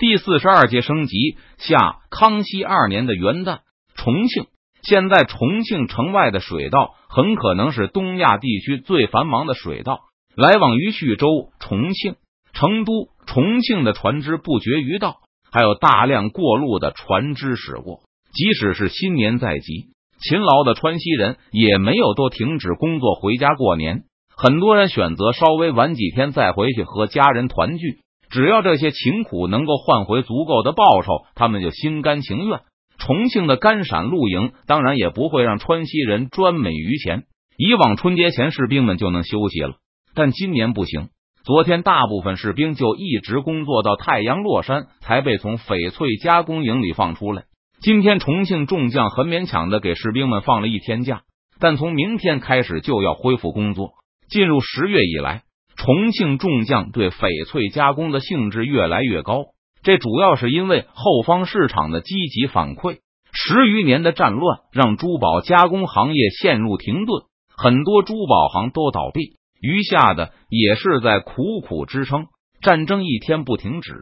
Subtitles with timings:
[0.00, 3.58] 第四十二届升级，下康熙二年的元旦，
[3.94, 4.46] 重庆。
[4.82, 10.00] 现在重庆城外的水道很可能是东亚地区最繁忙的水道，
[10.34, 11.28] 来往于徐州、
[11.60, 12.14] 重庆、
[12.54, 15.16] 成都、重庆的船只不绝于道，
[15.52, 18.00] 还有大量过路的船只驶过。
[18.32, 24.04] 即使是新年在即，勤劳的川西人也没有都停止工作回家过年。
[24.34, 27.98] 很多人选择稍微晚几天再回去和家人团聚。
[28.30, 32.60] 只要这些勤苦能够换回足够的报酬，他们就心甘情愿。
[32.98, 37.24] 重庆的甘陕露营当然也不会让川西人专美于前。
[37.56, 39.74] 以往春节前士兵们就能休息了，
[40.14, 41.08] 但今年不行。
[41.44, 47.44] 昨天大部分士兵就一直工作到太阳落山，才被从翡翠加工营里放出来。
[47.80, 51.22] 今天重庆众将很勉强的给士兵们放了一天假，
[51.58, 53.92] 但从明天开始就要恢复工作。
[54.28, 55.42] 进入十月以来。
[55.80, 59.46] 重庆众将对翡翠加工的兴致越来越高，
[59.82, 62.98] 这主要是因为后方市场的积极反馈。
[63.32, 67.22] 十余年的战乱让珠宝加工行业陷入停顿，
[67.56, 72.26] 很多珠宝行都倒闭，余下的也是在苦苦支撑。
[72.60, 73.94] 战争一天不停止，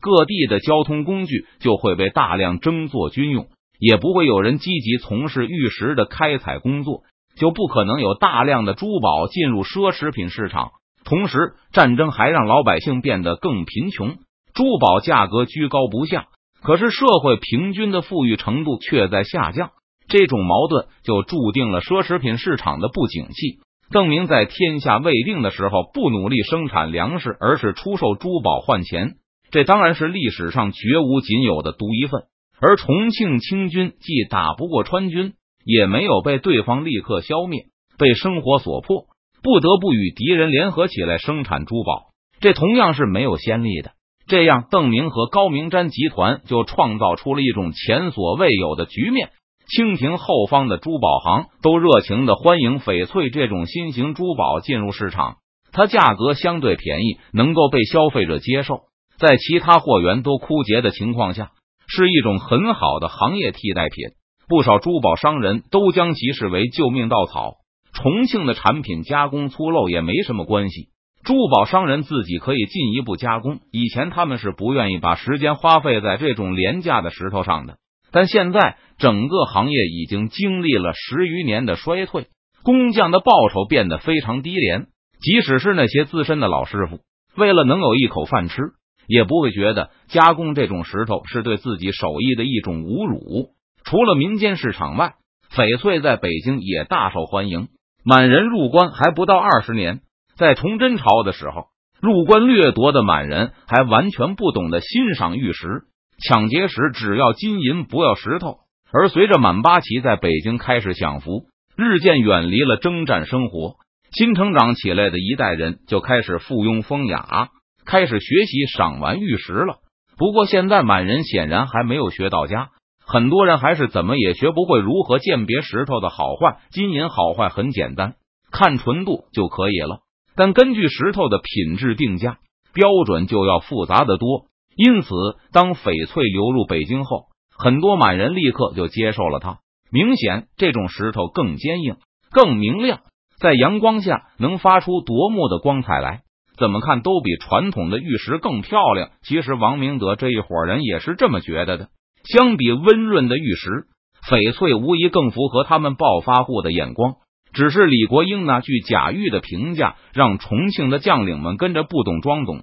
[0.00, 7.02] 各地的交通工具就会被大量征作军用，也不会有人积极从事玉石的开采工作，
[7.36, 10.70] 就不可能有大量的珠宝进入奢侈品市场。
[11.04, 14.18] 同时，战争还让老百姓变得更贫穷，
[14.54, 16.26] 珠宝价格居高不下。
[16.62, 19.70] 可是，社会平均的富裕程度却在下降，
[20.08, 23.60] 这种矛盾就注定了奢侈品市场的不景气。
[23.90, 29.14] 邓明在天下未定的时候，不努力生产粮食，而是出售珠宝换钱，
[29.50, 32.22] 这当然是历史上绝无仅有的独一份。
[32.60, 35.32] 而重庆清军既打不过川军，
[35.64, 37.64] 也没有被对方立刻消灭，
[37.98, 39.06] 被生活所迫。
[39.42, 43.92] 不得不与敌人联合起来生产珠宝，这同样是没有先例的。
[44.26, 49.30] 这样，邓明和高明瞻集团就创造出了一种前所未有的局面。
[49.66, 55.36] 清廷后方的珠宝行都热情的欢迎翡翠这种新型珠宝进入市场，
[55.72, 58.82] 它价格相对便宜，能够被消费者接受，
[59.18, 61.52] 在其他货源都枯竭的情况下，
[61.86, 64.16] 是一种很好的行业替代品。
[64.48, 67.59] 不少珠宝商人都将其视为救命稻草。
[68.02, 70.88] 重庆的产品加工粗陋也没什么关系，
[71.22, 73.60] 珠宝商人自己可以进一步加工。
[73.70, 77.76] 以前他们是不愿意把时间花费在这种廉价的石头上的，
[78.10, 82.28] 但现在整个行业已经经历了十余年的衰退，
[82.62, 84.86] 工匠的报酬变得非常低廉。
[85.20, 87.00] 即使是那些资深的老师傅，
[87.36, 88.62] 为了能有一口饭吃，
[89.06, 93.50] 也不会觉得加工这种石头是对自己手艺的一种侮辱。
[93.84, 95.16] 除了民间市场外，
[95.52, 97.68] 翡翠在北京也大受欢迎。
[98.04, 100.00] 满人入关还不到二十年，
[100.36, 101.66] 在崇祯朝的时候，
[102.00, 105.82] 入关掠夺的满人还完全不懂得欣赏玉石，
[106.26, 108.58] 抢劫时只要金银不要石头。
[108.92, 111.44] 而随着满八旗在北京开始享福，
[111.76, 113.76] 日渐远离了征战生活，
[114.12, 117.50] 新成长起来的一代人就开始附庸风雅，
[117.84, 119.76] 开始学习赏玩玉石了。
[120.16, 122.70] 不过现在满人显然还没有学到家。
[123.12, 126.58] 很多人还是怎么也学不会如何鉴别石头的好坏。
[126.70, 128.14] 金银好坏很简单，
[128.52, 129.98] 看纯度就可以了。
[130.36, 132.38] 但根据石头的品质定价
[132.72, 134.44] 标准就要复杂的多。
[134.76, 135.08] 因此，
[135.52, 137.24] 当翡翠流入北京后，
[137.58, 139.58] 很多满人立刻就接受了它。
[139.90, 141.96] 明显，这种石头更坚硬、
[142.30, 143.00] 更明亮，
[143.40, 146.20] 在阳光下能发出夺目的光彩来，
[146.56, 149.10] 怎么看都比传统的玉石更漂亮。
[149.22, 151.88] 其实，王明德这一伙人也是这么觉得的。
[152.24, 153.86] 相比温润的玉石，
[154.28, 157.14] 翡翠无疑更符合他们暴发户的眼光。
[157.52, 162.60] 只是李国英那句假玉的评价，让重庆的将领们跟着不懂装懂，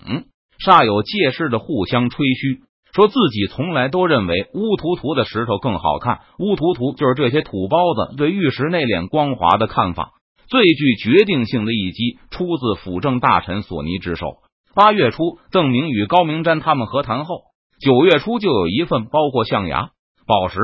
[0.66, 2.62] 煞有介事的互相吹嘘，
[2.94, 6.22] 说自己从来都认为乌涂涂的石头更好看。
[6.40, 10.12] 乌涂涂就是这些土包子对玉石内敛光滑的看法。
[10.48, 14.38] 最具决定性的一击出自辅政大臣索尼之手。
[14.74, 17.42] 八月初，邓明与高明瞻他们和谈后。
[17.80, 19.92] 九月初就有一份包括象牙、
[20.26, 20.58] 宝石、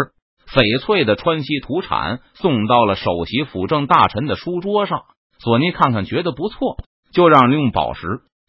[0.47, 5.03] 翡翠的川西土产送到了首席辅政大臣的书桌上。
[5.39, 6.77] 索尼看看觉得不错，
[7.13, 8.07] 就让用宝石、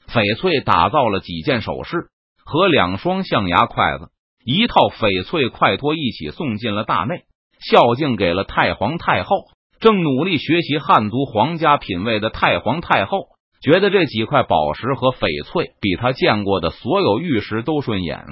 [0.09, 2.09] 翡翠打造了几件首饰
[2.45, 4.09] 和两双象牙筷子，
[4.45, 7.25] 一套翡翠筷托一起送进了大内，
[7.61, 9.37] 孝敬给了太皇太后。
[9.79, 13.27] 正努力学习汉族皇家品味的太皇太后。
[13.61, 18.27] 觉得这几块宝石和翡翠比她见过的所有玉石都顺眼，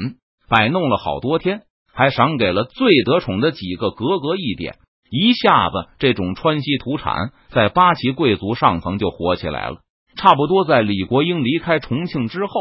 [0.48, 1.62] 摆弄了好多天，
[1.92, 4.76] 还赏给了最得宠的几个格格一点。
[5.10, 9.78] 一下子，这种川西土产在八旗贵族上层就火起来了。
[10.16, 12.52] 差不多在李国英离开重庆之后，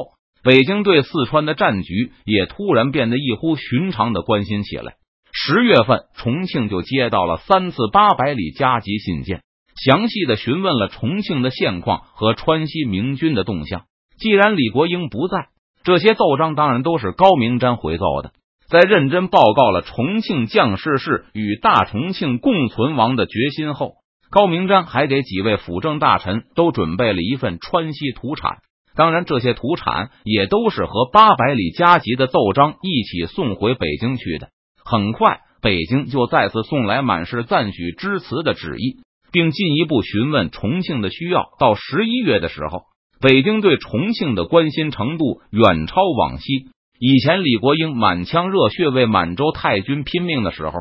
[0.43, 4.95] 北京对四川的战局也突然变得异乎寻常的关心起来。
[5.33, 9.43] 十月份，重庆就接到了三次八百里加急信件，
[9.81, 13.83] 详细的询问了重庆的现况和川西明军的动向。
[14.17, 15.47] 既然李国英不在，
[15.83, 18.31] 这些奏章当然都是高明瞻回奏的。
[18.67, 23.95] 在认真报告了重庆将士是与大重庆共存亡的决心后，
[24.29, 28.59] 高明瞻还给几位辅政大臣都准备了一份川西土产。
[28.95, 34.49] 当然，这些土产也都是和八百里加急的奏章一起送回北京去的。
[34.83, 38.97] 很快，北京就再次送来满是赞许之词的旨意，
[39.31, 41.49] 并进一步询问重庆的需要。
[41.57, 42.83] 到十一月的时候，
[43.21, 46.69] 北京对重庆的关心程度远超往昔。
[46.99, 50.71] 以前李国英满腔热血为满洲太君拼命的时候，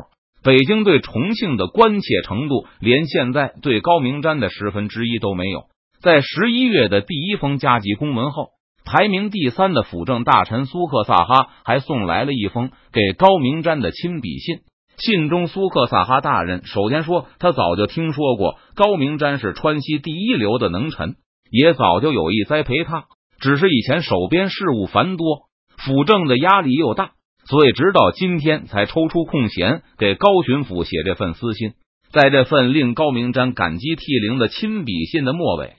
[0.43, 5.65] 北京对重庆的关切程度连现在对高明瞻的十分之一都没有。
[6.01, 8.47] 在十一月的第一封加急公文后，
[8.85, 14.61] 排名第三的辅政大臣苏克萨哈还送来了一封给高明瞻的亲笔信。
[14.97, 21.15] 信中，苏克萨哈大人首先说，他早就听说过高明瞻是川西第一流的能臣，
[21.51, 23.05] 也早就有意栽培他，
[23.39, 25.51] 只是以前手边事务繁多。
[25.77, 27.11] 辅政的压力又大，
[27.45, 31.73] 所以直到今天才抽出空闲给高巡抚写这份私信。
[32.11, 35.73] 在这份令高明瞻感激涕零的亲笔信的末尾，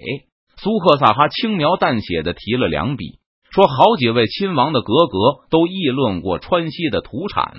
[0.56, 3.18] 苏克萨哈轻描淡写的提了两笔，
[3.50, 7.54] 说好几位亲王的格格都议论过川西的土产。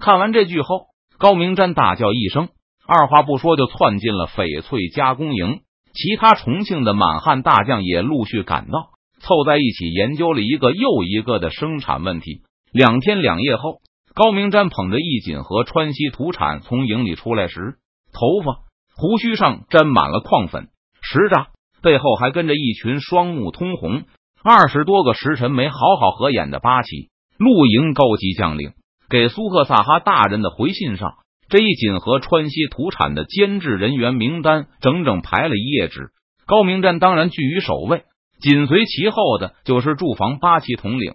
[0.00, 0.86] 看完这句后，
[1.18, 2.48] 高明瞻大叫一声，
[2.86, 5.60] 二话不说就窜进了翡翠加工营。
[5.92, 8.90] 其他重庆的满汉大将也陆续赶到。
[9.20, 12.42] 凑在一起研究了一个又一个的生产问题。
[12.72, 13.80] 两天两夜后，
[14.14, 17.78] 高明瞻捧着一锦盒川西土产从营里出来时，
[18.12, 18.60] 头发
[18.94, 20.68] 胡须上沾满了矿粉
[21.02, 21.48] 石渣，
[21.82, 24.04] 背后还跟着一群双目通红、
[24.44, 27.08] 二十多个时辰没好好合眼的八旗
[27.38, 28.72] 露营高级将领。
[29.10, 31.14] 给苏克萨哈大人的回信上，
[31.48, 36.10] 这一锦盒川西土产的监制人员名单整整排了一页纸。
[36.46, 38.04] 高明瞻当然居于首位。
[38.40, 41.12] 紧随其后的就是驻防八旗统领，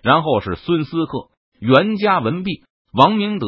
[0.00, 3.46] 然后是孙思克、袁家文弼、王明德。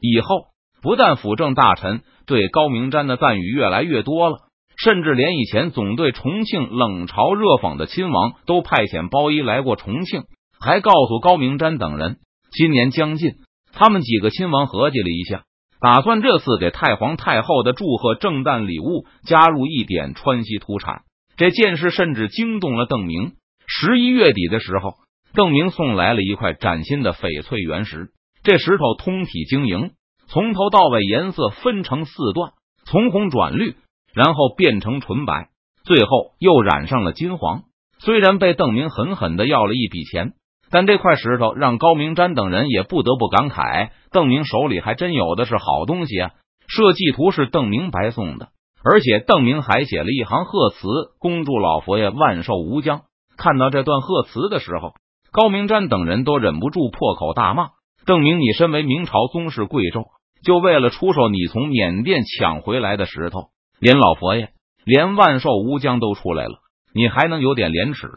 [0.00, 0.46] 以后
[0.82, 4.38] 不但辅政大臣对高明瞻的赞誉越来越多了，
[4.76, 10.24] 甚至连以前总对重庆冷嘲热讽的亲王都派遣包衣来过重庆，
[10.58, 12.16] 还告诉高明瞻等人，
[12.50, 13.34] 今年将近，
[13.72, 15.44] 他们几个亲王合计了一下，
[15.80, 21.02] 打算这次给太皇太后的祝贺正旦礼物加入一点川西土产。
[21.36, 23.32] 这件事甚至惊动了邓明。
[23.66, 24.94] 十一月底的时候，
[25.34, 28.08] 邓明送来了一块崭新的翡翠原石。
[28.42, 29.90] 这石头通体晶莹，
[30.26, 32.52] 从头到尾颜色分成四段，
[32.84, 33.76] 从红转绿，
[34.14, 35.48] 然后变成纯白，
[35.84, 37.64] 最后又染上了金黄。
[38.00, 40.32] 虽然被邓明狠狠的要了一笔钱，
[40.70, 46.30] 但这块石头让高明瞻等人也不得不感慨：邓明手里还真有的是好东西啊！
[46.66, 48.48] 设计图是邓明白送的。
[48.84, 50.86] 而且邓明还写了一行贺词
[51.18, 53.02] ：“恭祝老佛爷万寿无疆。”
[53.36, 54.94] 看到这段贺词的时候，
[55.32, 57.70] 高明瞻等人都忍不住破口大骂
[58.06, 60.06] ：“邓明，你身为明朝宗室贵胄，
[60.44, 63.48] 就为了出售你从缅甸抢回来的石头，
[63.80, 64.50] 连老佛爷、
[64.84, 66.58] 连万寿无疆都出来了，
[66.94, 68.08] 你还能有点廉耻、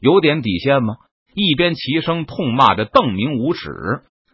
[0.00, 0.94] 有点底线吗？”
[1.38, 3.68] 一边齐声痛骂着邓明无耻，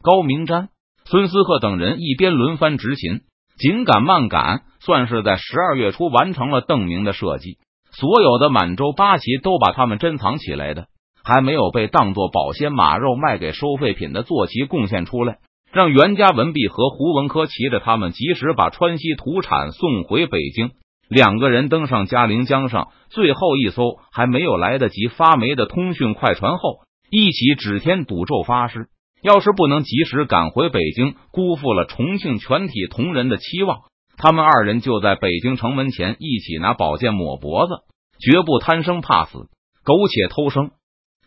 [0.03, 0.69] 高明瞻、
[1.05, 3.23] 孙思克等人一边轮番执勤。
[3.59, 7.59] 紧赶慢赶，算是在十二月初完成了邓明的设计。
[7.91, 10.87] 所有的满洲八旗都把他们珍藏起来的，
[11.25, 15.39] 还没有被当做保鲜马肉卖给收废品的坐骑贡献出来，
[15.73, 20.71] 让袁家文弼和胡文科骑着他们及时把川西土产送回北京。
[21.09, 26.79] 两个人登上嘉陵江上最后一艘还没有来得及发霉的通讯快船后，
[27.15, 28.87] 一起指天赌咒发誓。
[29.23, 33.83] 要是不能及时赶回北京，辜负了重庆全体同仁的期望，
[34.17, 37.75] 他们二人就在北京城门前一起拿宝剑抹脖子，
[38.19, 39.51] 绝不贪生怕死、
[39.85, 40.71] 苟且偷生。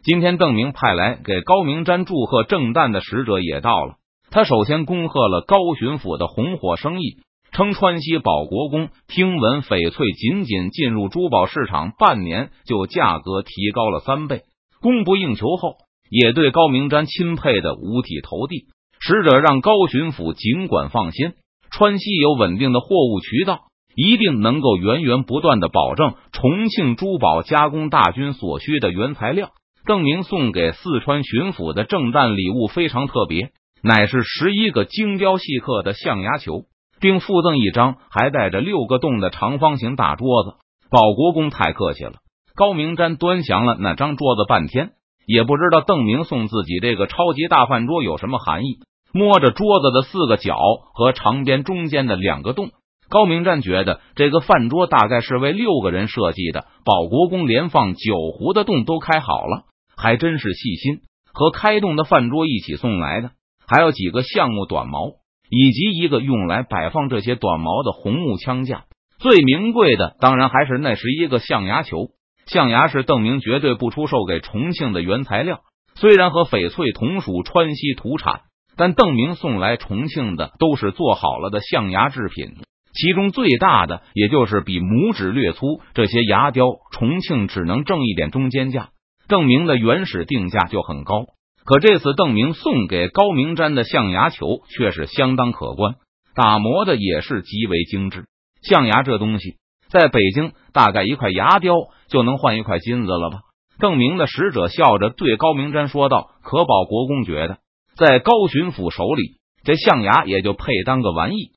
[0.03, 3.97] 今天邓明派来给高明瞻祝贺正旦的使者也到了，
[4.31, 7.19] 他首先恭贺了高巡抚的红火生意，
[7.51, 14.41] 称川西保国公听闻翡翠仅仅进入珠宝市场半年，就价格提高了三倍，
[14.85, 15.77] 供不应求后。
[16.07, 18.67] 也对高明瞻钦佩的五体投地。
[18.99, 21.33] 使者让高巡抚尽管放心，
[21.71, 23.61] 川西有稳定的货物渠道，
[23.95, 29.49] 一定能够源源不断的保证重庆珠宝加工大军所需的原材料。
[29.87, 33.49] 邓明送给四川巡抚的正旦礼物非常特别，
[33.81, 36.65] 乃是十一个精雕细刻的象牙球，
[36.99, 40.53] 并附赠一张还带着六个洞的长方形大桌子。
[40.91, 42.13] 保国公太客气了，
[42.55, 44.91] 高明瞻端详了那张桌子半天。
[45.27, 48.79] 也不知道邓明送自己这个超级大饭桌有什么含义。
[49.11, 50.55] 摸着桌子的四个角
[50.93, 52.69] 和长边中间的两个洞，
[53.09, 56.65] 高明瞻觉得这个饭桌大概是为六个人设计的。
[56.83, 59.63] 保国公连放酒壶的洞都开好了，
[59.97, 60.99] 还真是细心。
[61.33, 63.31] 和开洞的饭桌一起送来的，
[63.67, 65.13] 还有几个橡木短矛，
[65.49, 68.83] 以及一个用来摆放这些短矛的红木枪架。
[69.17, 72.09] 最名贵的，当然还是那十一个象牙球。
[72.45, 75.61] 象牙是邓明绝对不出售给重庆的原材料，
[75.95, 78.41] 虽然和翡翠同属川西土产。
[78.77, 82.55] 但邓明送来重庆的都是做好了的象牙制品，
[82.93, 88.89] 其中最大的也就是比拇指略粗这些牙雕，重庆只能挣一点中间价。
[89.29, 91.27] 邓明的原始定价就很高，
[91.63, 95.95] 可这次邓明送给高明瞻的象牙球却是相当可观，
[96.35, 98.25] 打磨的也是极为精致。
[98.61, 99.55] 象牙这东西，
[99.95, 101.73] 在北京大概一块牙雕
[102.09, 103.39] 就能换一块金子了吧？
[103.79, 107.59] 邓明的使者笑着对高明瞻说道：“可保国公觉得。”
[107.95, 111.51] 在高巡抚手里，这象牙也就配当个玩意。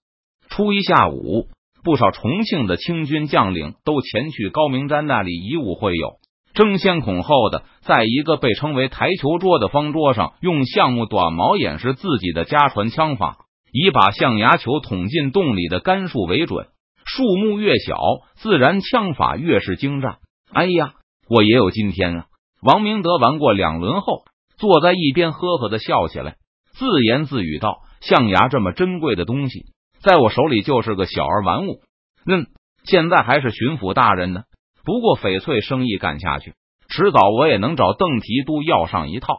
[0.49, 1.49] 初一下午，
[1.83, 6.19] 不少重庆的清军将领都前去高明瞻那里以武会友，
[6.55, 13.39] 争先恐后的在一个被称为台球桌的方桌上，用橡木短矛演示自己的家传枪法，
[13.73, 16.69] 以把象牙球捅进洞里的杆数为准。
[17.09, 17.97] 树木越小，
[18.37, 20.19] 自然枪法越是精湛。
[20.53, 20.95] 哎呀，
[21.29, 22.27] 我也有今天啊！
[22.63, 24.25] 王明德玩过两轮后。
[24.59, 26.35] 坐在一边呵呵的笑起来，
[26.73, 29.67] 自言自语道：“象牙这么珍贵的东西，
[30.01, 31.81] 在我手里就是个小儿玩物。
[32.27, 32.49] 嗯，
[32.83, 34.43] 现在还是巡抚大人呢。
[34.85, 36.55] 不过翡翠生意干下去，
[36.89, 39.39] 迟早我也能找邓提督要上一套。”